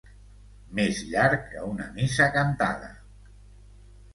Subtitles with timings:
[0.77, 2.91] Més llarg que una missa cantada.